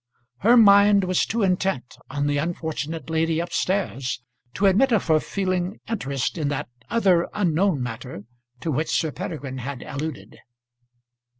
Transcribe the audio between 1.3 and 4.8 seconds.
intent on the unfortunate lady up stairs to